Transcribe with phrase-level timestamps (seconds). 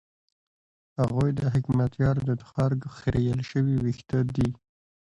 [0.99, 4.49] هغوی د حکمتیار د تخرګ خرېیل شوي وېښته دي.